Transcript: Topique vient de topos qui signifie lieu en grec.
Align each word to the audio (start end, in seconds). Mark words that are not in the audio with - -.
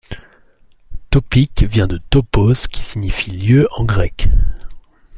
Topique 1.11 1.61
vient 1.61 1.85
de 1.85 1.99
topos 1.99 2.65
qui 2.67 2.81
signifie 2.81 3.29
lieu 3.29 3.67
en 3.77 3.83
grec. 3.85 4.29